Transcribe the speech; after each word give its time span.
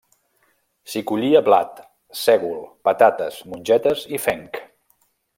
S'hi 0.93 1.01
collia 1.11 1.41
blat, 1.49 1.81
sègol, 2.21 2.57
patates, 2.89 3.37
mongetes 3.51 4.07
i 4.19 4.21
fenc. 4.29 4.59